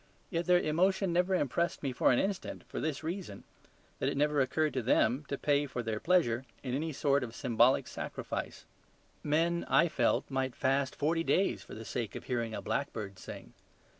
[0.31, 3.43] Yet their emotion never impressed me for an instant, for this reason,
[3.99, 7.35] that it never occurred to them to pay for their pleasure in any sort of
[7.35, 8.65] symbolic sacrifice.
[9.23, 13.53] Men (I felt) might fast forty days for the sake of hearing a blackbird sing.